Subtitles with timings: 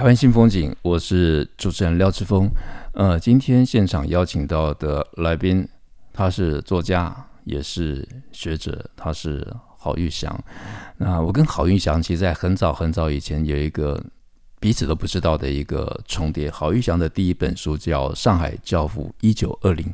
[0.00, 2.48] 台湾新风景，我是主持人廖志峰。
[2.94, 5.68] 呃，今天现场邀请到的来宾，
[6.10, 7.14] 他是作家，
[7.44, 10.42] 也是学者，他是郝玉祥。
[10.96, 14.02] 那我跟郝玉祥，其实在很早很早以前有一个
[14.58, 16.48] 彼此都不知道的一个重叠。
[16.50, 19.84] 郝玉祥的第一本书叫《上海教父一九二零》，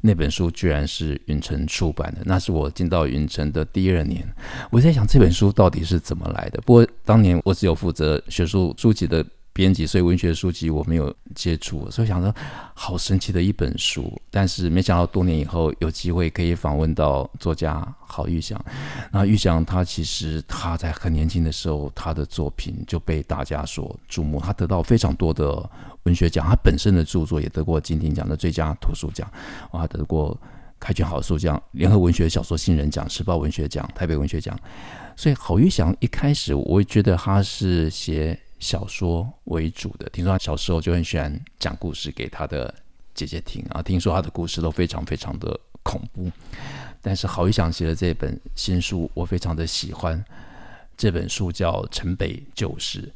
[0.00, 4.26] 那本书居然是云城出版的，那是我进到云城的第二年。
[4.72, 6.60] 我在想这本书到底是怎么来的？
[6.62, 9.24] 不过当年我只有负责学术书籍的。
[9.56, 12.32] 编辑，所以文学书籍我没有接触，所以想说
[12.74, 18.62] 好神奇的一本书，但是没想到多年以后有机会可以访问到作家郝玉祥。
[19.10, 25.66] 那玉祥他其实他在很年轻的时候，他的作品就被大家所注目，他得到非常多的
[26.02, 29.26] 文学奖，他本身的著作也得过金鼎奖的最佳图书奖，
[29.72, 30.38] 啊，得过
[30.78, 34.54] 开卷好书奖、联合文学小说新人奖、时报文学奖、台北文学奖。
[35.16, 38.38] 所以郝玉祥一开始我觉得他是写。
[38.66, 42.74] 小说为主的，听说他小时候就很喜欢讲故事给他的
[43.14, 43.80] 姐姐听啊。
[43.80, 46.28] 听说他的故事都非常非常的恐怖，
[47.00, 50.22] 但是郝玉祥写的这本新书，我非常的喜欢。
[50.96, 53.08] 这本书叫《城北旧事》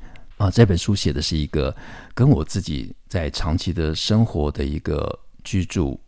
[0.45, 1.75] 啊，这本书写的是一个
[2.15, 5.99] 跟我自己在长期的生活的一个居住、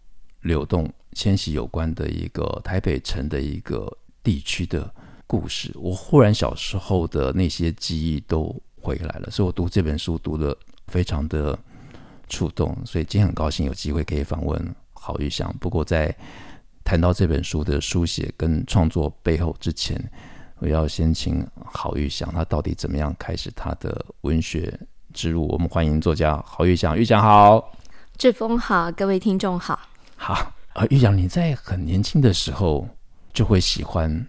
[0.42, 4.88] 流动、迁徙有关的一个台北城的一个地区的
[5.26, 5.72] 故事。
[5.74, 8.54] 我忽然小时候的那些记忆都。
[8.82, 10.56] 回来了，所以我读这本书读的
[10.88, 11.58] 非常的
[12.28, 15.54] 触动，所以今天很高兴有机会可以访问郝玉祥。
[15.60, 16.14] 不过在
[16.84, 19.98] 谈到这本书的书写跟创作背后之前，
[20.58, 24.78] 我要先请郝玉祥，他到底怎么样开始他的文学
[25.14, 25.46] 之路？
[25.48, 27.72] 我们欢迎作家郝玉祥，玉祥好，
[28.18, 29.78] 志峰好，各位听众好。
[30.16, 32.88] 好，呃，玉祥，你在很年轻的时候
[33.32, 34.26] 就会喜欢。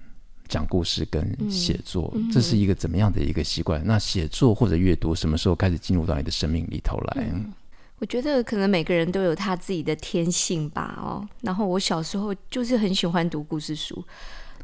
[0.47, 3.81] 讲故事跟写作，嗯，这是一个怎么样的一个习惯？
[3.81, 7.27] 嗯、那写作或者阅读，什么时候开始进入到你的生命里头来？
[7.31, 7.51] 嗯，
[7.99, 10.99] 我觉得可能每个人都有他自己的天性吧。
[11.01, 14.03] 哦，然后我小时候就是很喜欢读故事书，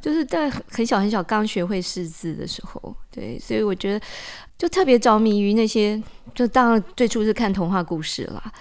[0.01, 4.06] 就是在很小很小刚学会识字的时候，对，所以我觉得
[4.57, 6.01] 就特别着迷于那些，
[6.35, 8.53] 就当然最初是看童话故事啦。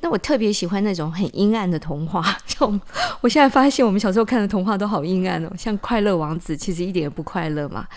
[0.00, 2.80] 那我特别喜欢那种很阴暗的童话， 像
[3.20, 7.86] 我现在发现我们小时候看的童话都好阴暗哦，像《快乐王子》其实一点也不快乐嘛，《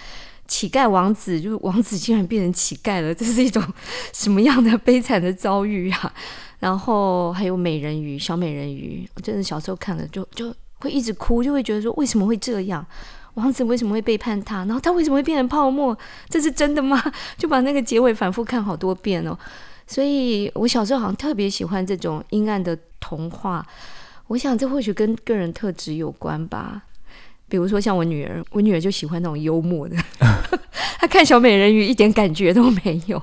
[0.48, 3.64] 乞丐王子》就是王子竟然变成乞丐了，这是一种
[4.14, 6.14] 什么样的悲惨的遭遇啊？
[6.60, 12.86] 然后还有美人鱼、小美人鱼，我真的小时候看了就就会一直哭，就会觉得说为什么会这样？
[13.36, 14.58] 王子为什么会背叛他？
[14.66, 15.98] 然后他为什么会变成泡沫？
[16.30, 17.02] 这是真的吗？
[17.36, 19.38] 就把那个结尾反复看好多遍哦。
[19.94, 23.64] 所以我小时候好像特别喜欢这种阴暗的童话，
[24.26, 26.82] 我想这或许跟个人特质有关吧。
[27.48, 29.96] 比如说像我女儿，我女儿就喜欢那种幽默的，
[30.98, 33.20] 她看小美人鱼一点感觉都没有。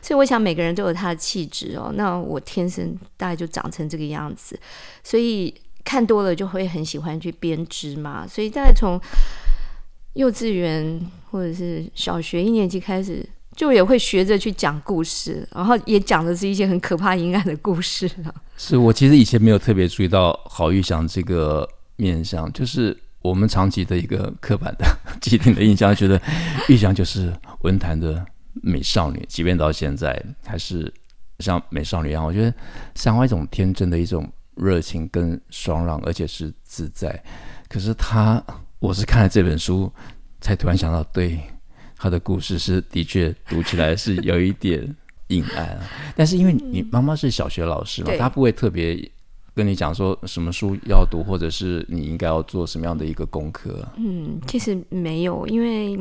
[0.00, 1.90] 所以我想每个人都有她的气质哦。
[1.96, 4.56] 那我天生大概就长成这个样子，
[5.02, 5.52] 所以
[5.82, 8.24] 看多了就会很喜欢去编织嘛。
[8.28, 8.96] 所以大概从
[10.12, 13.28] 幼稚园或者是小学一年级开始。
[13.54, 18.10] 就也会学着去讲故事，然后也讲的是一些很可怕、阴暗的故事。
[18.56, 24.86] 是我其实以前没有特别注意到郝玉祥这个面相，就是我们长期的一个刻板的
[25.20, 26.20] 既定的印象，觉得
[26.68, 28.24] 玉祥就是文坛的
[28.54, 30.92] 美少女，即便到现在还是
[31.40, 32.24] 像美少女一样。
[32.24, 32.54] 我觉得
[32.94, 37.22] 散发一种天真的一种热情跟爽朗，而且是自在。
[37.68, 38.42] 可是他，
[38.78, 39.92] 我是看了这本书，
[40.40, 41.38] 才突然想到，对。
[42.02, 44.92] 他的故事是的确读起来是有一点
[45.28, 49.08] 阴暗啊， 但是因为你妈妈是小学老师嘛，她不会特别
[49.54, 53.86] 跟你讲说什么书要读，或者是你应该要做什么样的一个功课。
[53.96, 55.96] 嗯，其实没有，因为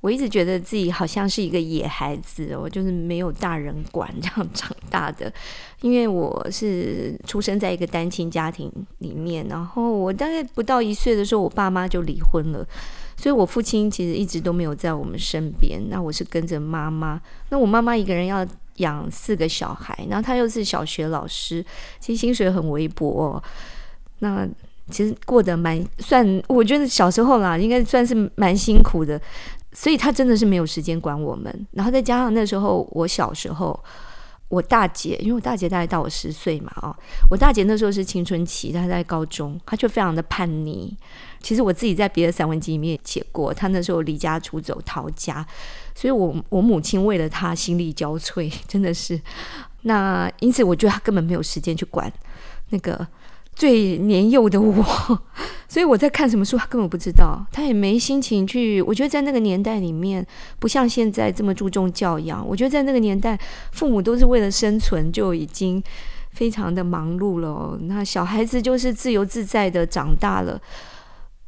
[0.00, 5.32] 我一直觉得自己好像是一个野孩子，我就是没有大人管这样长大的。
[5.80, 12.66] 因为我是出生在一个单亲家庭里面，然后我大概不到一岁的时候，我爸妈就离婚了。
[13.16, 15.80] 所以，我父亲其实一直都没有在我们身边。
[15.88, 17.20] 那我是跟着妈妈。
[17.48, 18.46] 那我妈妈一个人要
[18.76, 21.64] 养四个小孩，然后她又是小学老师，
[21.98, 23.42] 其实薪水很微薄哦。
[24.18, 24.46] 那
[24.90, 29.20] 其实过得蛮算，我觉得小时候啦，应该算是蛮辛苦的。
[29.78, 31.66] 所以他真的是没有时间管我们。
[31.72, 33.78] 然后再加上那时候我小时候，
[34.48, 36.96] 我大姐，因为我大姐大概大我十岁嘛，哦，
[37.30, 40.96] 我大姐那时候是青春期，她在高中，她就非常的叛逆。
[41.42, 45.46] 其实我自己在别的散文集里面也写过，她那时候离家出走逃家，
[45.94, 49.20] 所以我我母亲为了她心力交瘁，真的是。
[49.82, 52.10] 那因此，我觉得她根本没有时间去管
[52.70, 53.06] 那个。
[53.56, 54.84] 最年幼的我，
[55.66, 58.82] 所以我在看什么书，他根本不知道，他也没心情去。
[58.82, 60.24] 我觉得在那个年代里面，
[60.58, 62.46] 不像现在这么注重教养。
[62.46, 63.36] 我觉得在那个年代，
[63.72, 65.82] 父母都是为了生存就已经
[66.32, 67.78] 非常的忙碌了。
[67.84, 70.60] 那小孩子就是自由自在的长大了，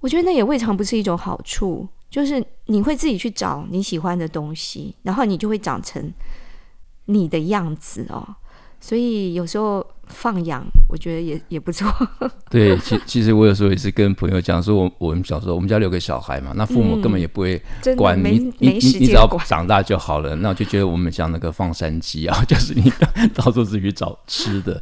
[0.00, 6.11] 我觉得那也未尝不是一种好处，就是你会自己去找你喜欢的东西，然后你就会长成
[7.04, 8.37] 你的样子哦。
[8.80, 11.92] 所以有时候放养，我觉得也也不错。
[12.48, 17.60] 对，其其实我有时候也是跟朋友讲说，我我们小时候我们家留个小孩嘛，那父母根本也不会
[17.96, 20.36] 管你，嗯、你你你只要长大就好了。
[20.36, 22.90] 那我就觉得我们像那个放山鸡啊， 就是你
[23.34, 24.80] 到处自己去找吃的。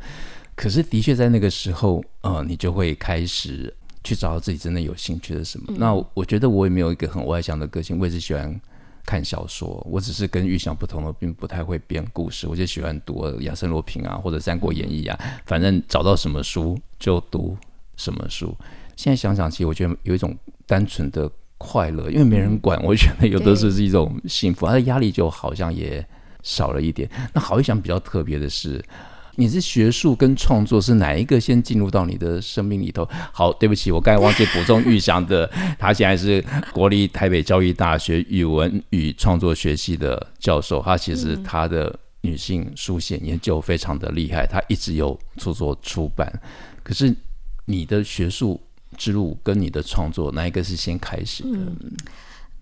[0.55, 5.67] 可是的确在那个时候，呃，你就会开始去找到自己真的有兴趣的什么。
[5.69, 8.61] 嗯、那我觉得我也没有一个很外向的个性，我也是喜欢。
[9.07, 12.49] 看小说，我只是跟预想不同的，并不太会编故事。
[12.49, 17.57] 我就喜欢读《亚森罗平》啊，或者《三国演义》啊，反正找到什么书就读
[17.97, 18.53] 什么书。
[18.97, 20.37] 现在想想，其实我觉得有一种
[20.67, 26.05] 单纯的快乐，因为没人管，我觉得有的时候是一种幸福，他的压力就好像也
[26.43, 27.09] 少了一点。
[27.33, 28.85] 那好一想比较特别的是。
[29.37, 33.09] 你是学术跟创作是哪一个先进入到你的生命里头？
[33.33, 35.49] 好，对不起，我刚才忘记补充玉祥的，
[35.79, 40.83] 他现在是国立台北教育大学语文与创作学系的教授。
[40.83, 46.33] 他其实他的女性书写研究非常的厉害，他一直有著作出版。
[46.83, 47.15] 可是
[47.67, 48.61] 你的学术
[48.97, 51.59] 之路跟你的创作哪一个是先开始的？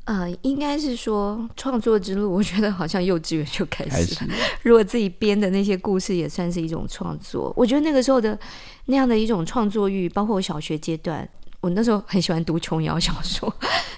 [0.05, 4.31] 呃，应该是说创作之路，我觉得好像幼稚园就开始了。
[4.63, 8.39] 如果自己编的那些故事也算是一种创作，我觉得那个时候的
[8.85, 11.27] 那样的一种创作欲，包括我小学阶段，
[11.63, 13.51] 我那时候很喜欢读琼瑶小说，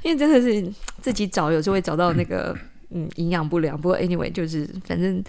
[0.05, 2.56] 因为真的是自己找，有时候会找到那个
[2.91, 3.76] 嗯营养不良。
[3.76, 5.20] 不过 anyway，就是反正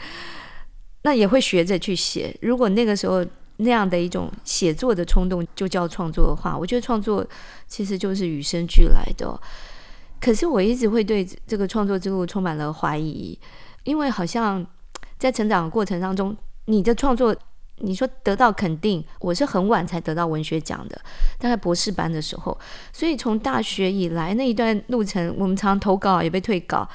[1.01, 2.37] 那也会学着去写。
[2.39, 3.25] 如果那个时候
[3.55, 7.25] 那样的一种写作的冲动就叫创作的话，我觉得创作
[7.67, 9.41] 其实就是与生俱来的。
[10.19, 13.37] 可是我一直会对这个创作之路充满了怀疑，
[13.83, 14.65] 因为好像
[15.17, 16.35] 在成长的过程当中，
[16.65, 17.35] 你的创作，
[17.77, 20.99] 你说得到肯定，我是很晚才得到文学奖的，
[21.37, 22.57] 大概博士班的时候，
[22.91, 26.87] 所以从大学以来那一段路程，我们常常投稿也被退稿，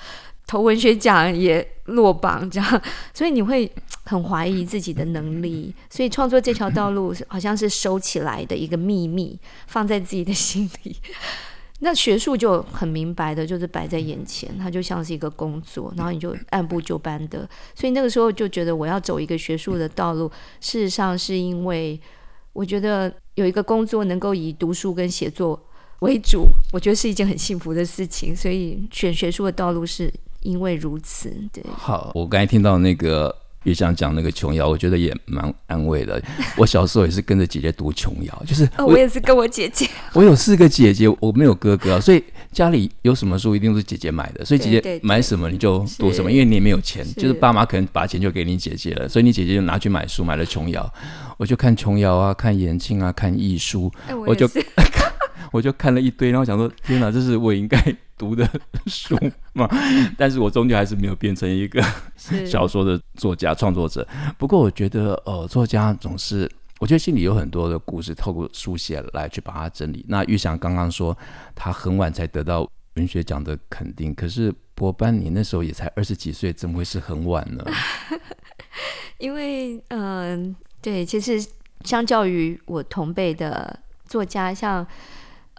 [0.47, 2.83] 投文学奖也落榜，这样，
[3.15, 3.71] 所以你会
[4.05, 9.39] 很怀疑自己的能力，所以创作这条道路好像是收起来的一个秘密，
[9.69, 10.97] 放在自己的心里。
[11.85, 17.49] 那学术就很明白的，就是摆在眼前，它就像是一个工作，然后你就按部就班的。
[17.75, 20.31] 所以那个时候就觉得我要走一个学术的道路。
[20.61, 22.01] 事实上是因为
[22.53, 25.61] 我觉得有一个工作能够以读书跟写作
[26.03, 28.35] 为主，我觉得是一件很幸福的事情。
[28.35, 30.09] 所以选学术的道路是
[30.43, 31.35] 因为如此。
[31.53, 33.37] 对，好，我刚才听到那个。
[33.65, 36.21] 玉祥讲那个琼瑶，我觉得也蛮安慰的。
[36.57, 39.89] 我小时候也是跟着姐姐读琼瑶，就是我，我也是跟我姐姐。
[40.13, 44.45] 我有四个姐姐，我没有哥哥，所以家里有什么书一定是姐姐买的。
[44.45, 50.93] 所以姐姐买什么你就读什么，因为你也没有钱，就是爸妈可能把钱就给你姐姐了，所以你姐姐就拿去买书，买了琼瑶，
[51.37, 54.49] 我就看琼瑶啊，看言情啊，看艺书，我，我 就
[55.53, 57.79] 我就看了一堆，然后想说：天哪，这是我应该。
[58.23, 58.49] 读的
[58.87, 59.19] 书
[59.53, 59.69] 嘛，
[60.17, 61.83] 但是我终究还是没有变成一个
[62.47, 64.07] 小说的作家创作者。
[64.39, 66.49] 不过我觉得，呃，作家总是，
[66.79, 70.07] 我觉得心里有很多的故事，透过书写来去把它整理。
[70.09, 71.19] 那玉祥刚刚说
[71.57, 72.65] 他很晚才得到
[72.95, 77.65] 文学奖的肯定，可是博班你那时候也才二十几岁，怎么会是很晚呢？
[79.19, 81.45] 因为，嗯、呃，对，其实
[81.83, 84.87] 相较于我同辈的作家，像。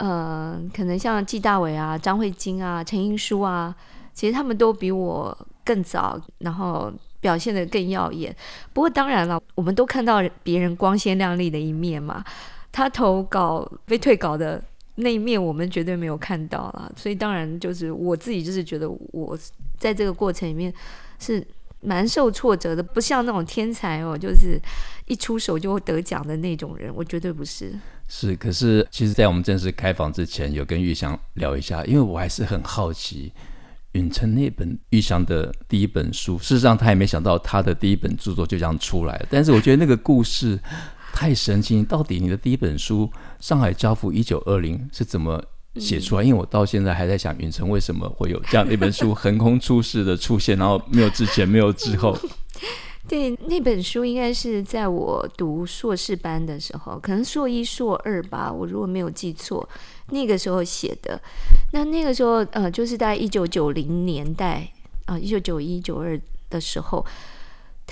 [0.04, 3.74] 呃，可能像纪大伟啊、张慧晶啊、陈英书啊，
[4.14, 6.92] 其实他们都比我更早，然后
[7.22, 8.36] 表现得更耀眼。
[8.74, 12.22] 不过当然了，我们都看到别人光鲜亮丽的一面嘛。
[12.70, 14.62] 他投稿被退稿的
[14.96, 16.92] 那一面，我们绝对没有看到了。
[16.98, 19.40] 所以当然就是我自己就是觉得我
[19.80, 20.74] 在这个过程里面
[21.18, 21.42] 是
[21.84, 24.60] 蛮受挫折的，不像那种天才哦，就是
[25.06, 27.74] 一出手就会得奖的那种人，我绝对不是。
[28.08, 33.32] 是，可是其实，在我们正式开房之前，有跟玉祥聊一下，因为我还是很好奇，
[33.94, 39.28] 允晨那本玉祥的第一本书，事实上他也没想到他的第一本著作就这样出来了。
[39.30, 40.60] 但是我觉得那个故事
[41.14, 43.10] 太神奇，到底你的第一本书
[43.40, 45.44] 《上海交付一九二零》是怎么
[45.76, 46.24] 写出来？
[46.24, 52.18] 因为我到现在还在想，云晨为什么会有这样的一本书 横空出世的出现，然后没有之前，没有之后。
[53.08, 59.68] 对，那本书应该是在我读硕士班的时候，可能硕一、硕二吧，我如果没有记错，
[60.12, 61.22] 那个时候写的。
[61.74, 64.72] 那那个时候，呃，就是在一九九零年代
[65.06, 67.06] 啊，一九九一、九二的时候。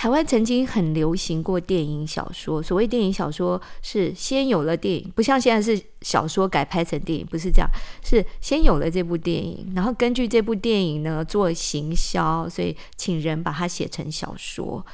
[0.02, 2.60] 台湾曾经很流行过电影小说。
[2.60, 7.70] 所谓电影小说，是先有了电影，不像现在是小说改拍成电影，不是这样，
[8.02, 14.84] 是先有了这部电影，然后根据这部电影呢做行销，所以请人把它写成小说。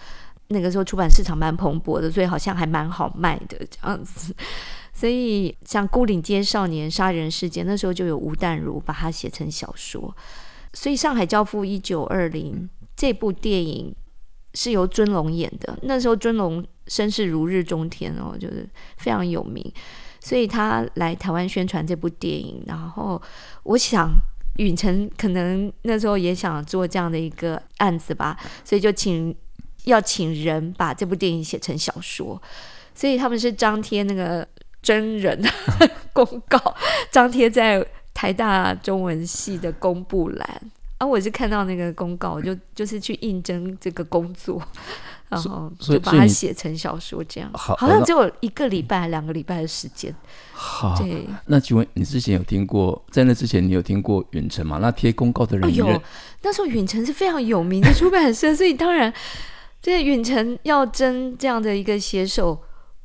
[0.48, 4.36] 那个时候出版市场蛮蓬勃的，所以好像还蛮好卖的这样子。
[4.92, 10.14] 所以像《孤岭街少年杀人事件》，那时候就有吴淡如把它写成小说。
[10.74, 12.52] 所以《上海教父一九二零》
[12.94, 13.94] 这部电影。
[14.58, 19.72] 是由尊龙演的，那时候尊龙声势如日中天哦，就是非常有名，
[20.18, 22.60] 所以他来台湾宣传这部电影。
[22.66, 23.22] 然后
[23.62, 24.10] 我想
[24.56, 29.32] 允晨可能那时候也想做这样的一个案子吧，所以就请
[29.84, 32.42] 要请人把这部电影写成小说，
[32.96, 34.44] 所以他们是张贴那个
[34.82, 35.40] 真人
[36.12, 36.74] 公告，
[37.12, 40.72] 张贴在台大中文系的公布栏。
[40.98, 44.60] 啊，我是看到那个公告，我就就是去应征这个工作，
[45.28, 50.12] 然后就把它写成小说，这样好，好像只有一个礼拜、两个礼拜的时间。
[50.52, 51.24] 好，对。
[51.46, 54.78] 那请问你之前有听过，在那之前你有听过允晨吗？
[54.82, 56.02] 那贴公告的人有、哎，
[56.42, 59.14] 那时候允晨是非常有名的出版社，所以当然，
[59.80, 62.60] 这个允晨要争这样的一个写手，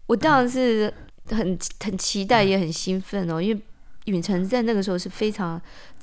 [0.07, 0.91] 我当然是
[1.27, 3.61] 很很期待，也很兴奋哦，因为
[4.05, 5.61] 允晨在那个时候是非常，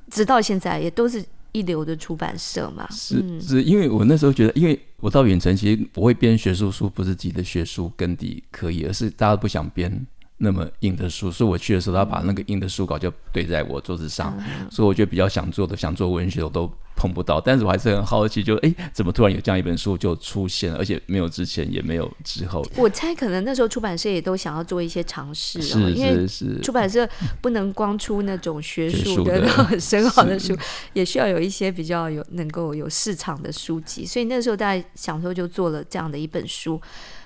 [0.09, 1.25] 直到现在也都是。
[1.52, 10.07] 一流的出版社嘛，是是，因为我那时候觉得，因为我到远程其实不会编学术书，不是自己的学术根底可以，而是大家不想编。
[10.43, 17.39] 那么硬的书，所以我去的时候，他把那个硬的书稿就堆在我桌子上，嗯、所以我觉得比较想做的，想做文学，我都碰不到。
[17.39, 22.67] 但是我还是很好奇就，就哎，怎么突然有这样一本书就出现了，而且没有之前，也没有之后。
[22.77, 27.07] 我猜可能那时候出版社也都想要做一些尝试，是是是，因为出版社
[27.43, 30.57] 不能光出那种学术的、很深奥的书，
[30.95, 34.07] 也需要有一些比较有能够有市场的书籍。
[34.07, 36.81] 所以那时候大家想说，就做了这样的一本书。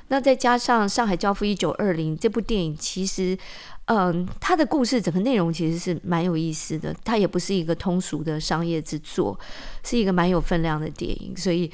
[0.09, 3.37] 那再加上《上海教父一九二零》这部电影，其实，
[3.87, 6.95] 嗯，它的故事整个内容其实是蛮有意思的。
[7.03, 9.39] 它也不是一个通俗的商业之作，
[9.83, 11.35] 是一个蛮有分量的电影。
[11.37, 11.71] 所以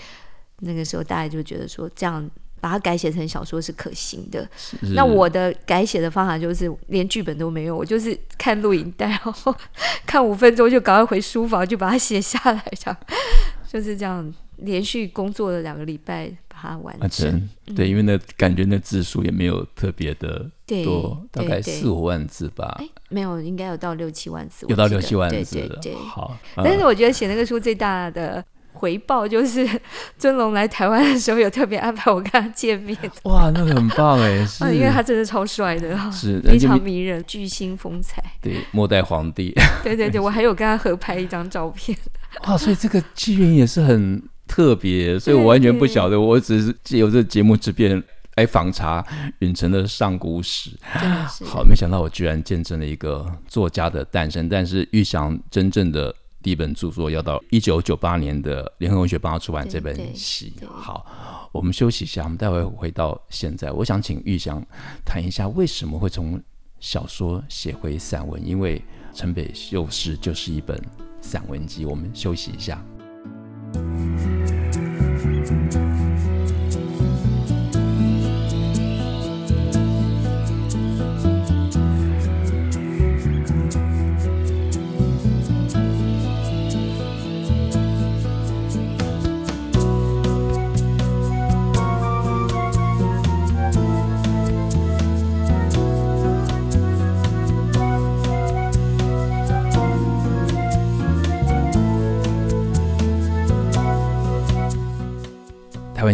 [0.61, 4.49] 那个时候大家就觉得说，这样把它改写成小说是可行的。
[4.95, 9.55] 那我的改写的方法就是连剧本都没有，我就是看录影带，然后
[10.07, 12.97] 看五分钟就赶快回书房就把它写下来，这样
[13.69, 14.33] 就是这样。
[14.62, 20.50] 连续工作了两个礼拜把它完成，啊嗯、对，因为那感觉那字数也没有特别的
[20.85, 22.76] 多，大概四五万字吧。
[22.79, 29.67] 哎，没有，应该有到六七万字，有到六七万字对对对，好，但是我觉得写那个书最大的回报就是
[30.19, 32.97] 尊龙来台湾的时候有特别安排我跟他见面。
[33.25, 38.23] 哇，那个很棒哎， 是，因为他真的超帅的，是非常迷人，巨星风采。
[38.43, 39.55] 对，末代皇帝。
[39.83, 41.97] 对对对，我还有跟他合拍一张照片。
[42.47, 44.23] 哇，所以这个机缘也是很。
[44.50, 48.02] 特别，所以我完全不晓得，我只是借由这节目之便
[48.35, 49.07] 来访查
[49.38, 50.73] 允城的上古史。
[51.47, 54.49] 好，没想到我居然见证了一个作家的诞生。
[54.49, 60.52] 但是玉祥真正的第一本著作要到一九九八年的联合文学帮他出版这本《戏》。
[60.66, 63.71] 好，我们休息一下，我们待会回到现在。
[63.71, 64.61] 我想请玉祥
[65.07, 66.42] 谈一下为什么会从
[66.80, 68.83] 小说写回散文，因为
[69.16, 70.76] 《城北旧事》就是一本
[71.21, 71.85] 散文集。
[71.85, 72.85] 我们休息一下。
[73.73, 75.90] thank you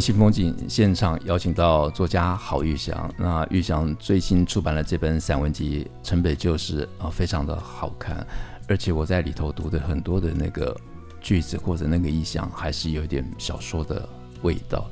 [0.01, 8.27] 新风景现场邀请到作家郝玉祥，那玉祥最新出版了这本散文集《城北旧事》啊，非常的好看，
[8.69, 10.77] 而且我在里头读的很多的那个
[11.21, 14.09] 句子或者那个意象，还是有一点小说的
[14.43, 14.91] 味道。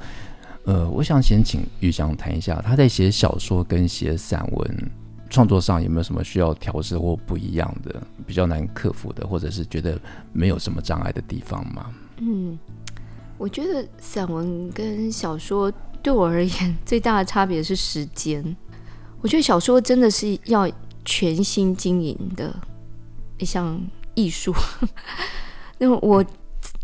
[0.65, 4.91] 呃，我想先请玉祥谈一下，他在写小说跟写散文
[5.29, 9.99] 创作上有没有什么需要调试或不一样的，比较难克服的，或者是觉得
[10.33, 11.87] 没有什么障碍的地方吗？
[12.19, 12.59] 嗯。
[13.37, 15.73] 我觉得散文跟小说
[16.03, 18.57] 对我而言最大的差别是时间。
[19.21, 20.71] 我觉得小说真的是要
[21.05, 22.55] 全心经营的，
[23.39, 23.81] 一项
[24.15, 24.55] 艺术。
[25.79, 26.25] 那我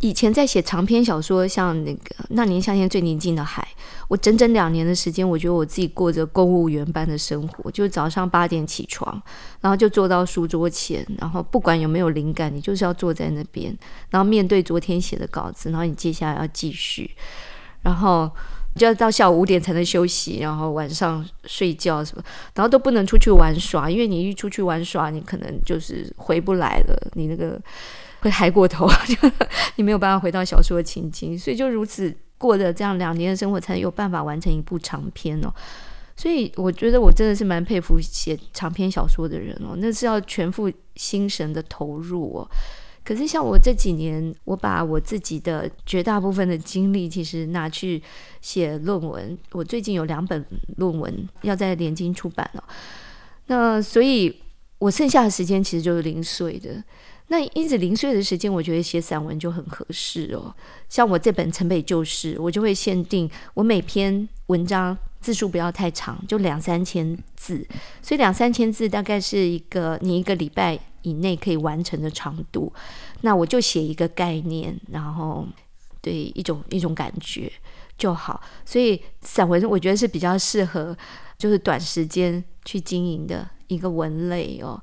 [0.01, 3.63] 以前在写长篇小说，像那个《那年夏天最宁静的海》，
[4.09, 9.21] 我整整两年的时间，我觉得我自己过着公务员般的生活，就是早上八点起床，
[9.61, 13.77] 然后就坐到书桌前，然后不管有没有灵感，你就是要坐在那边，
[14.09, 17.11] 然后面对昨天写的稿子，然后你接下来要继续，
[17.83, 18.31] 然后
[18.77, 27.61] 就要到下午五点才能休息，然后晚上睡觉什么，然后都不能出去玩耍，因为你一出去玩耍，你可能就是回不来了，你那个。
[28.21, 29.31] 会嗨过头，就
[29.77, 35.53] 你没有办法回到小说的情境，所以就如此过着这样两年的生活，才有办法完成一部长篇哦。
[36.17, 42.51] 所以我觉得我真的是蛮佩服写长篇小说的人哦，那是要全副心神的投入哦。
[43.03, 48.03] 可是像我这几年，我把我自己的绝大部分的精力，其实拿去
[48.43, 49.37] 写论文。
[49.53, 50.45] 我最近有两本
[50.77, 52.65] 论文要在联经出版了，
[53.47, 54.43] 那所以
[54.79, 56.85] 我剩下的时间其实就是零碎的。
[57.33, 60.53] 那因此零碎的时间，我觉得写散文就很合适哦。
[60.89, 67.65] 像我这本《城北旧事》，我就会限定我每篇文章字数不要太长，就两三千字。
[68.03, 72.73] 所以两三千字大概是一个你一个礼拜以内可以完成的长度。
[73.21, 75.47] 那我就写一个概念，然后
[76.01, 77.49] 对一种一种感觉
[77.97, 78.43] 就好。
[78.65, 80.99] 所以散文我觉得是比较适合
[81.39, 84.83] 就是短时间去经营的一个文类哦。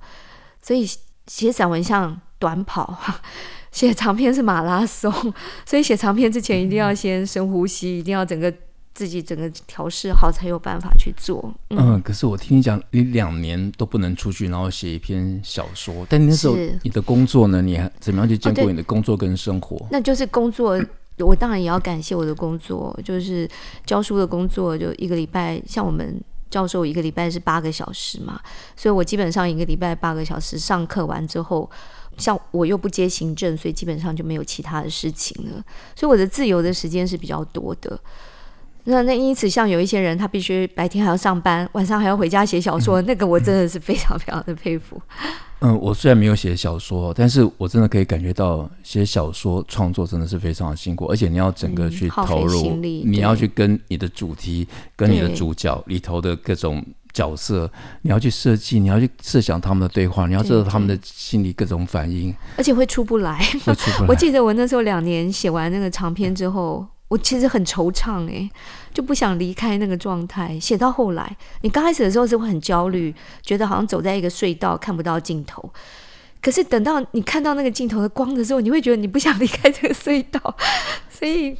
[0.61, 0.89] 所以
[1.27, 2.17] 写散文像。
[2.39, 2.97] 短跑，
[3.71, 5.11] 写长篇是马拉松，
[5.65, 8.53] 所以写长篇之前一定要先深呼吸，一定要整个
[8.93, 11.53] 自己整个调试好，才有办法去做。
[11.69, 17.61] 嗯，嗯，可是我听你讲，你两年都不能出去，然后写一篇小说，但你那时候你的工作呢？
[17.61, 19.75] 你还怎么样去兼顾你的工作跟生活？
[19.77, 20.79] 哦，那就是工作，
[21.19, 23.49] 我当然也要感谢我的工作，就是
[23.85, 26.19] 教书的工作，就一个礼拜，像我们。
[26.49, 28.39] 教授一个礼拜是八个小时嘛，
[28.73, 31.69] 所以我基本上一个礼拜八个小时上课完之后，
[32.17, 35.63] 像我又不接行政，所以基本上就没有其他的事情了，
[35.95, 37.99] 所以我的自由的时间是比较多的。
[38.89, 45.01] 那那因此，像有一些人，他必须白天还要上班，晚上还要回家写小说，嗯、 那个我真的是非常非常的佩服。
[45.59, 56.81] 嗯，我虽然没有写小说，但是我真的可以感觉到写小说创作真的是非常的辛苦，而且你要整个去投入，嗯、你要去跟你的主题、跟你的主角里头的各种
[57.17, 57.71] 角色，
[58.03, 63.39] 你要去设计，你要去设想他们的对话，你要知道他们的心理各种反应，而且会出不来。
[63.65, 64.07] 会出不来。
[64.09, 66.85] 我记得我那时候两年写完那个长篇之后。
[67.09, 68.51] 我其实很惆怅诶，
[68.93, 70.59] 就不想离开那个状态。
[70.59, 75.71] 写到后来，你刚开始的时候是会很焦虑，觉得好像走在一个隧道，看不到尽头。
[76.41, 80.53] 可是等到你看到那个镜头的光的时候，你会觉得你不想离开这个隧道。
[81.09, 81.55] 所以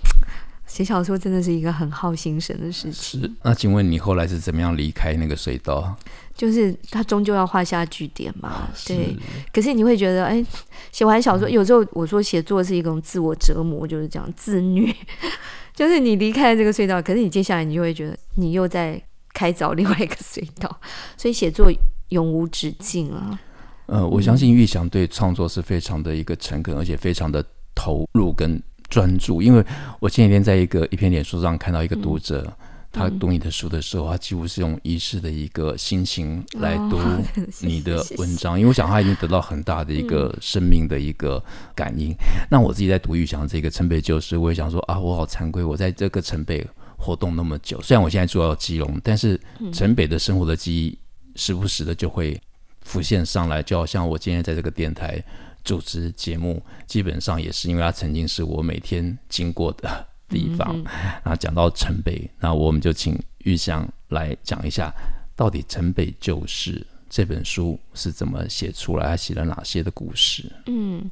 [0.67, 3.21] 写小说真的是一个很耗心神的事情。
[3.21, 3.31] 是。
[3.41, 5.95] 那请问你后来是怎么样离开那个隧道？
[6.35, 9.17] 就是他终究要画下句点嘛，对。
[9.51, 10.45] 可是你会觉得，哎，
[10.91, 14.93] 写完小说，有时候我说写作是一种自我折磨，就是这样自虐。
[15.73, 19.01] 就是你离开了这个隧道，可是你接下来你就会觉得你又在
[19.33, 20.79] 开凿另外一个隧道，
[21.15, 21.71] 所以写作
[22.09, 23.39] 永无止境啊。
[23.87, 29.41] 呃，我相信玉祥对创作是非常的一个诚恳，而且非常的投入跟专注。
[29.41, 29.63] 因为
[29.99, 32.43] 我前几天在一个一篇脸书上看到一个读者。
[32.47, 36.97] 嗯他读你的书的时候，他几乎是用仪式的一个心情来读
[37.61, 41.43] 你的文章，哦、因为我想他已经得到很大的一个生命的一个
[41.75, 42.11] 感应。
[42.11, 42.17] 嗯、
[42.49, 46.65] 那我自己在读玉祥这个城北旧事，我也想说啊，我好惭愧，我在这个城北
[46.97, 49.39] 活动那么久，虽然我现在住到基隆，但是
[49.71, 50.97] 城北的生活的记忆
[51.35, 52.41] 时不时的就会
[52.87, 55.23] 浮现上来，就好像我今天在这个电台
[55.63, 60.07] 主持节目，基本上也是因为他曾经是我每天经过的。
[60.29, 60.75] 地方，
[61.23, 64.93] 然后讲到城北，那我们就请玉香来讲一下，
[65.37, 66.73] 到底《城北旧事》
[67.09, 70.43] 这本书是怎么写出来，他写了哪些的故事？
[70.65, 71.09] 嗯，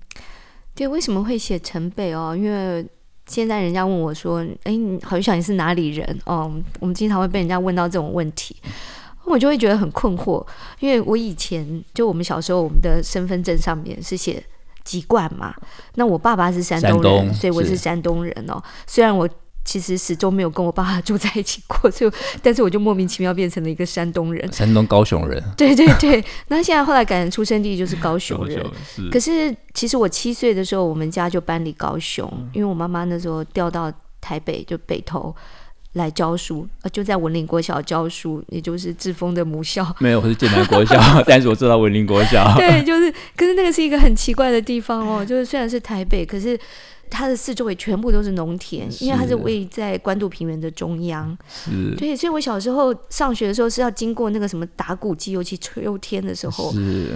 [0.75, 2.35] 对，为什么会写城北哦？
[2.38, 2.85] 因为
[3.25, 8.53] 现在人家问我说：“哎，钰翔你是哪里人？”哦，我们经常会被人家问到这种问题，
[9.25, 10.45] 我就会觉得很困惑，
[10.79, 14.43] 因为我以前就我们小时候，我们的身份证上面是写。
[14.85, 15.51] 籍贯嘛，
[15.95, 18.61] 那我爸爸是山东人，所以我是山东人哦。
[18.85, 19.27] 虽然我
[19.63, 22.11] 其实始终没有跟我爸爸住在一起过， 就
[22.43, 25.43] 但是我就莫名其妙变成了一个山东人，山东高雄人。
[25.57, 28.63] 对对对，那现在后来改成出生地就是高雄人。
[28.85, 35.35] 是可是其实我七岁的时候，我们家就搬离高雄，嗯、因为我妈妈那时候调到台北，就北投。
[35.95, 39.86] 来教书，呃，就在文林国小教书，也就是志峰的母校。
[39.99, 42.45] 没有，我是剑南国小， 但是我知道文林国小。
[42.55, 46.60] 对，就是，可是那个是一个很奇怪的地方哦，就是虽然是台北，可是
[47.10, 51.38] 它的四周围全部都是农田，因为它是位在关渡平原的中央。
[51.47, 56.73] 是，对，所以我小时候上学的时候是要经过那个什么打谷机，尤其秋天的时候，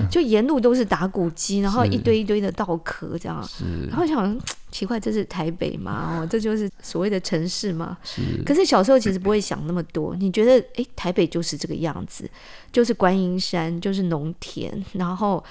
[0.10, 3.46] 就沿路都是打谷机，然后一堆一堆的稻壳这样。
[3.89, 4.39] 然后想
[4.71, 6.19] 奇怪，这是台北吗？
[6.23, 7.97] 哦，这就是所谓的城市吗？
[8.03, 8.21] 是。
[8.45, 12.29] 可是小时候其实不会想那么多，你觉得，哎，台北就是这个样子，
[12.71, 15.43] 就是观音山，就是农田，然后。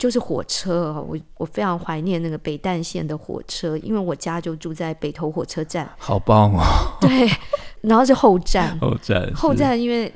[0.00, 5.86] 就是火车，我我非常怀念那个北淡线的火车，因为我家就住在北投火车站。
[5.98, 6.62] 好棒哦！
[7.02, 7.30] 对，
[7.82, 10.10] 然后是后站， 后站，后站，因为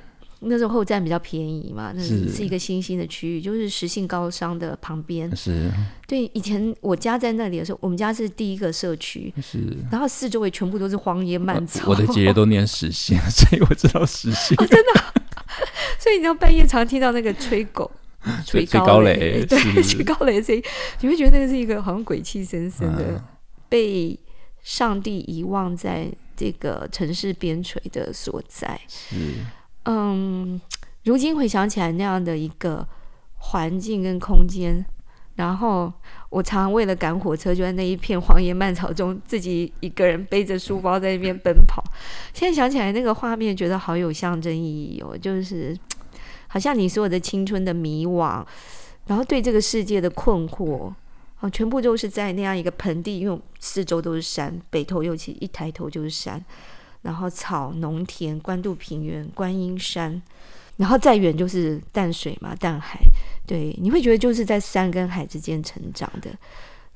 [0.47, 5.35] 那时候后站比较便宜嘛，那是是一个新兴的区域，就是实信高商的旁边。
[5.37, 5.71] 是，
[6.07, 9.59] 对，以前我家在那里的时候，我们家是第一个社区，是，
[9.91, 11.89] 然后四周围全部都是荒野蔓草。
[11.89, 14.57] 我的姐姐都念实信， 所以我知道实信。
[14.59, 15.01] 哦，真的，
[15.99, 17.91] 所以你知道半夜常听到那个吹狗。
[18.47, 20.63] 吹高雷，对，吹高雷的声音，
[21.01, 23.23] 你会觉得那个是一个好像鬼气森森的，
[23.69, 24.19] 被
[24.63, 28.81] 上帝遗忘在这个城市边陲的所在。
[29.85, 30.61] 嗯，
[31.05, 32.87] 如今回想起来那样的一个
[33.37, 34.85] 环境跟空间，
[35.37, 35.93] 然后
[36.31, 41.83] 我常常为了赶火车，就在那一片荒野蔓草中，自己一个人背着书包在那边奔跑。
[42.35, 45.77] 现在想起来那个画面，觉得好有象征意义哦，就是。
[46.47, 48.45] 好像你所有的青春的迷惘，
[49.09, 50.93] 然后对这个世界的困惑，
[51.41, 56.41] 啊，全部都是在那样一个盆地，因为四周都是山，北头尤其一抬头就是山，
[57.05, 60.21] 然后草、农田、关渡平原、观音山，
[60.79, 62.99] 然后再远就是淡水嘛，淡海。
[63.47, 66.31] 对，你会觉得就是在山跟海之间成长的。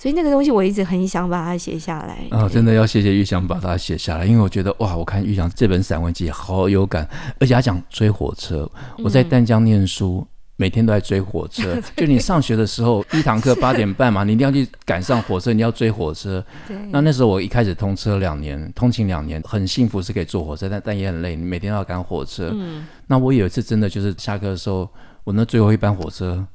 [0.00, 2.48] 所以那个东西我一直很想把它写下来啊、哦！
[2.48, 7.06] 真的要谢谢玉祥把它写下来，因为我觉得哇，我看玉祥这本散文集好有感，
[7.40, 8.70] 而且他讲追火车。
[8.98, 10.26] 我在淡江念书，嗯、
[10.58, 11.80] 每天都在追火车。
[11.96, 16.44] 就你上学的时候，一堂课 八点半嘛，你一定要去赶上火车，你要追火车。
[16.66, 16.76] 对。
[16.90, 22.50] 那那时候我一开始通车两年，通勤两年，很幸福是可以坐火车，但但也很累，你每天都要赶火车。
[22.52, 22.86] 嗯。
[23.06, 24.86] 那我有一次真的就是下课的时候，
[25.24, 26.46] 我那最后一班火车。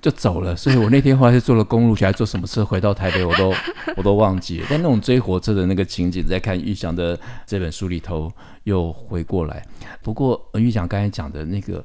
[0.00, 3.54] 就走了，所以我那天后来是坐了公路去，还坐什么车回到台北，我都
[3.96, 4.66] 我都忘记了。
[4.68, 7.16] 但那种追火车的那个情景，在看玉祥的
[7.46, 8.28] 这本书里头
[8.64, 9.64] 又回过来。
[10.02, 11.84] 不过玉祥刚才讲的那个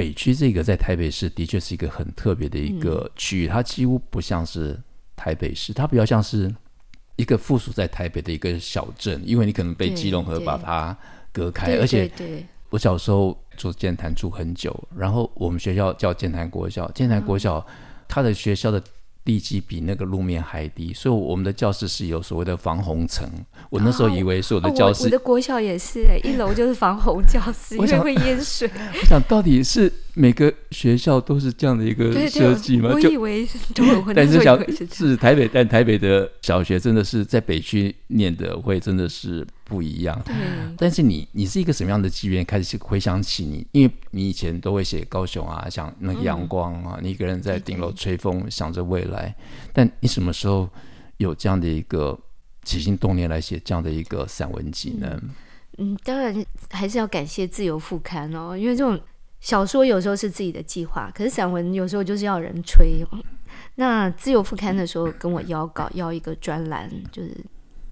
[0.00, 4.80] 北区，这个在台北市的确是一个很特别的一个区域，它几乎不像是
[5.14, 6.54] 台北市，它比较像是
[7.16, 10.96] 一个附属在台北的一个小镇，因为你可能被基隆河把它
[11.30, 12.10] 隔开，而且
[12.70, 13.38] 我小时候。
[13.60, 17.62] 住建潭住很久，然后我们学校叫建潭国小，建潭国小，
[18.08, 18.82] 它的学校的
[19.24, 23.28] 地基比那个路面还低，所以我们的教室是有所谓的防洪层。
[23.68, 28.70] 我那时候以为所有的教室，哦哦、我，我的国小也是，一楼就是防洪教室， 因为会淹水。
[29.00, 29.92] 我想到底是。
[30.14, 32.90] 每个学校都是这样的一个设计吗？
[32.92, 34.58] 我以为就， 但是小
[34.92, 40.20] 是台北，但台北的小学真的是在北区念的会真的是不一样。
[40.24, 40.34] 对。
[40.76, 43.66] 但是你你是一个什么样的机缘开始回想起你？
[43.72, 49.34] 因为你以前都会写高雄啊，像那个阳光啊，嗯、你一个人在顶楼吹风，想着未来。
[49.72, 50.68] 但你什么时候
[51.18, 52.18] 有这样的一个
[52.64, 55.20] 起心动念来写这样的一个散文集呢？
[55.78, 59.00] 嗯，嗯，当然还是要感谢自由副刊哦，因为这种。
[59.40, 63.04] 小说有时候是自己的计划，可是散文有时候就是要人催。
[63.76, 67.34] 那自由副刊的时候跟我邀稿，要一个专栏，就是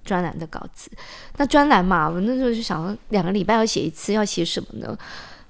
[0.05, 0.91] 专栏的稿子。
[1.37, 4.97] 那专栏嘛，我那时候就想，两个礼拜要写一次，要写什么呢？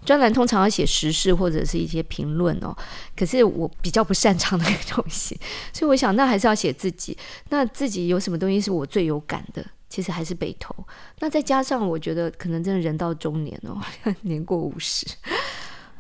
[0.05, 2.75] 专栏通常要写时事或者是一些评论哦。
[3.17, 5.39] 可是我比较不擅长那个东西，
[5.75, 7.17] 所以我想，那还是要写自己。
[7.49, 9.65] 那自己有什么东西是我最有感的？
[9.89, 10.75] 其实还是北投。
[11.19, 13.81] 那再加上我觉得，可能真的人到中年哦，
[14.23, 15.05] 年过五十。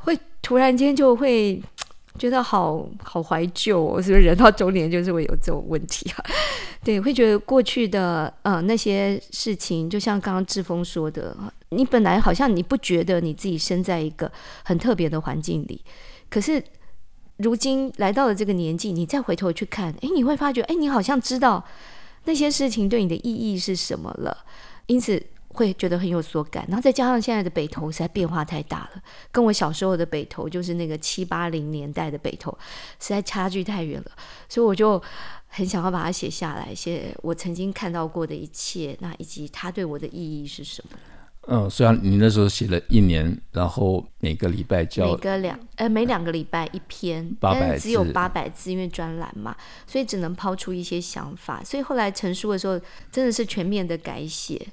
[0.08, 1.60] 会突然间就会
[2.18, 6.24] 觉得好好怀旧哦，是不是人到中年就是会有这种问题啊？
[6.82, 11.36] 对，会觉得过去的呃那些事情，就像刚刚志峰说的，
[11.68, 14.30] 你本来好像你不觉得你自己生在一个
[14.64, 15.84] 很特别的环境里，
[16.30, 16.62] 可是
[17.36, 21.62] 如今来到了这个年纪，你再回头去看，诶，你会发觉，诶，你好像知道
[22.24, 24.44] 那些事情对你的意义是什么了，
[24.86, 25.22] 因此。
[25.58, 32.56] 会觉得很有所感，然后再加上现在的北投实在变化太大了，跟我小时候的北投，就是那个七八零年代的北投，
[33.00, 34.12] 实在差距太远了，
[34.48, 35.02] 所以我就
[35.48, 40.96] 很想要把它写下来，写我曾经看到过的一切，那以及它对我的意义是什么。
[41.48, 52.78] 嗯，虽然你那时候写了一年，然后每个礼拜交，每个两呃每两个礼拜一篇，但是只有八百字，因为专栏嘛，所以只能抛出一些想法，所以后来成书的时候
[53.10, 54.64] 真的是全面的改写。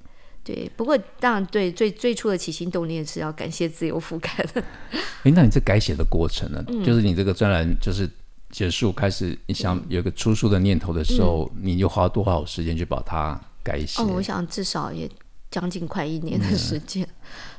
[0.46, 4.64] 对，不过当然，对最最初的起心动念是要感谢自由覆盖的。
[5.26, 6.64] 哎，那你这改写的过程呢？
[6.68, 8.08] 嗯、就是你这个专栏，就是
[8.52, 14.04] 结束，开始你想有一个出书的念头的时候，嗯、你又花多少时间去把它改写？
[14.04, 15.10] 哦，我想至少也
[15.50, 17.04] 将近快一年的时间。
[17.04, 17.10] 嗯、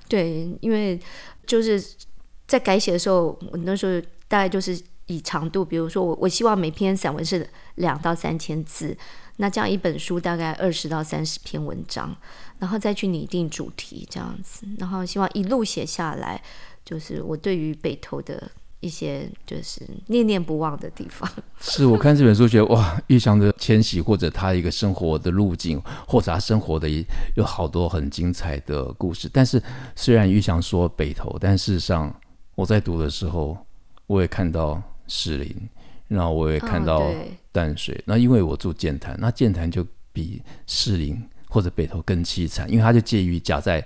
[0.09, 0.96] 对，因为
[1.44, 1.85] 就是
[2.46, 7.44] 在改写的时候，我那时候大概就是以长度，比如说我我希望每篇散文是
[7.75, 8.96] 两到三千字，
[9.38, 12.16] 那这样一本书大概二十到三十篇文章，
[12.58, 16.42] 然后再去拟定主题这样子，然后希望一路写下来，
[16.84, 18.50] 就是我对于北投的。
[18.80, 21.28] 一些就是念念不忘的地方。
[21.58, 26.86] 是我看这本书觉得哇，玉祥的迁徙或者他一个生活的路径，或者他生活的
[27.36, 29.30] 有好多很精彩的故事。
[29.32, 29.60] 但是
[29.96, 32.14] 虽然玉祥说北投，但事实上
[32.54, 33.56] 我在读的时候，
[34.06, 35.56] 我也看到士林，
[36.06, 37.10] 然后我也看到
[37.50, 38.00] 淡水。
[38.04, 41.20] 那因为我住剑潭，那剑潭就比士林
[41.56, 43.82] 或者北投更凄惨，因为它就介于夹在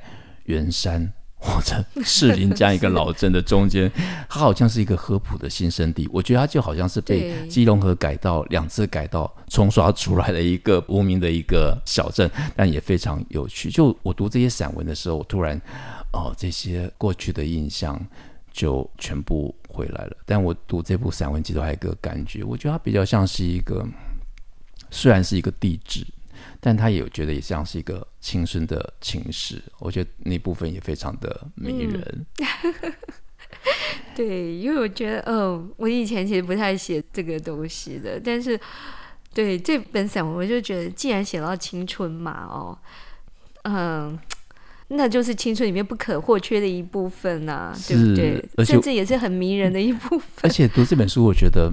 [0.47, 1.13] 圆山。
[1.43, 3.91] 或者士林这样一个 老镇的中间，
[4.29, 6.07] 它好像是一个合浦的新生地。
[6.13, 13.71] 我觉得它就好像是被基隆河改道两次改道冲刷出来的一个无名的一个小镇，但也非常有趣。
[13.71, 15.59] 就我读这些散文的时候，我突然
[16.13, 17.99] 哦，这些过去的印象
[18.53, 20.17] 就全部回来了。
[20.27, 23.83] 但我读这部散文集都还有一个感觉，我觉得它比较像是一个，
[24.91, 26.07] 虽然是一个地址。
[26.61, 32.27] 但他也有觉得也像是一个青春的情史，我觉得那部分也非常的迷人。
[32.39, 32.93] 嗯、
[34.15, 38.61] 对，因为我觉得，嗯、哦，我以前其实不太写这个东西的，但是
[39.33, 42.77] 对这本散文，我就觉得，既然写到青春嘛，哦，
[43.63, 44.19] 嗯，
[44.89, 48.65] 那就是青春里面不可或缺的一部分呐、啊，对不对？
[48.67, 50.29] 甚至也是很迷人的一部分。
[50.45, 51.73] 而且读这本书，我觉得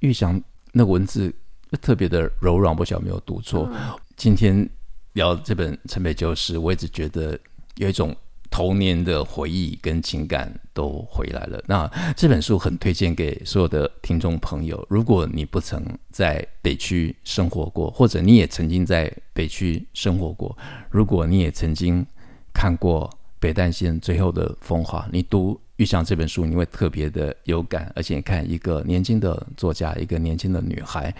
[0.00, 0.40] 玉祥
[0.72, 1.34] 那文字
[1.80, 3.68] 特别的柔软，不晓得没有读错。
[3.72, 4.68] 嗯今天
[5.14, 7.40] 聊这本《城北旧事》，我一直觉得
[7.76, 8.14] 有一种
[8.50, 11.58] 童年的回忆跟情感都回来了。
[11.66, 14.86] 那这本书很推荐给所有的听众朋友。
[14.90, 20.54] 如果你不曾在北区生活过，或者你也曾经在北区生活过，
[20.90, 22.04] 如果你也曾经
[22.52, 27.90] 看过北淡线最后的风华，你读遇上这本书，你会特别的有感。
[27.96, 31.10] 而且你看一个年轻的作家，一个年轻的女孩，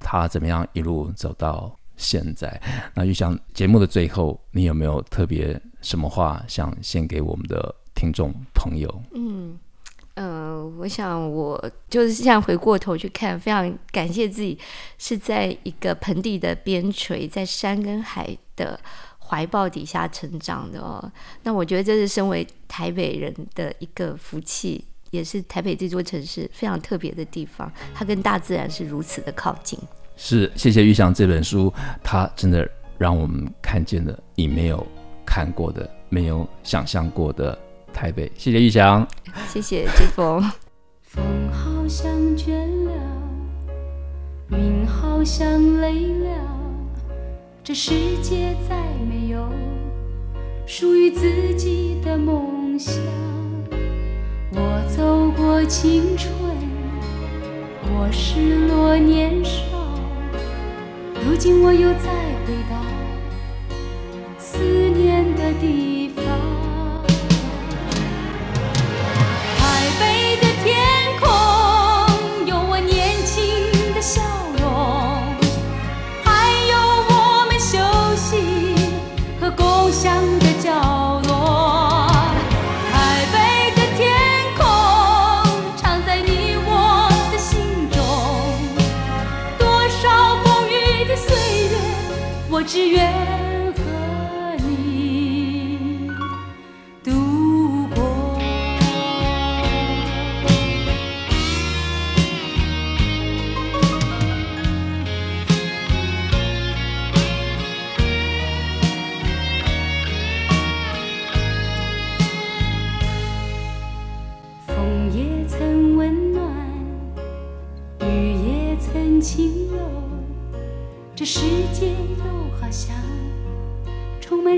[0.00, 2.60] 她怎么样一路走到现在，
[2.94, 9.02] 那玉祥节目的最后，你有没有特别什么话想献给我们的听众朋友？
[9.14, 9.58] 嗯，
[10.14, 14.58] 呃，我想我就是现在回过头去看，非常感谢自己
[14.96, 18.80] 是在一个盆地的边陲，在山跟海的
[19.18, 21.12] 怀抱底下成长的哦。
[21.42, 29.78] 那我觉得这是身为台北人的一个福气，也是台北这座城市非常特别的地方，它跟大自然是如此的靠近。
[30.22, 31.72] 是，谢谢玉祥这本书，
[32.04, 34.86] 它真的让我们看见了你没有
[35.24, 37.58] 看过的、没有想象过的
[37.90, 38.30] 台北。
[38.36, 39.04] 谢谢玉祥，
[39.48, 40.38] 谢谢志峰。
[41.00, 42.52] 风好像倦
[42.84, 42.92] 了，
[44.50, 46.28] 云好像累了，
[47.64, 48.76] 这世界再
[49.08, 49.50] 没有
[50.66, 52.94] 属于自己的梦想。
[54.52, 56.30] 我走过青春，
[57.84, 59.79] 我失落年少。
[61.22, 62.10] 如今我又再
[62.46, 62.80] 回到
[64.38, 65.89] 思念的地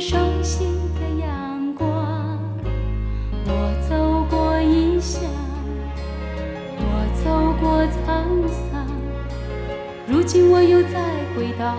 [0.01, 0.65] 熟悉
[0.99, 2.39] 的阳光。
[3.47, 5.23] 我走过异乡
[6.79, 6.83] 我
[7.23, 8.87] 走过沧桑。
[10.07, 10.99] 如今我又再
[11.35, 11.77] 回到